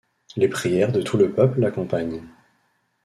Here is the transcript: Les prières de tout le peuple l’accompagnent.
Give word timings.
Les 0.35 0.47
prières 0.47 0.91
de 0.91 0.99
tout 0.99 1.15
le 1.15 1.31
peuple 1.31 1.59
l’accompagnent. 1.59 2.23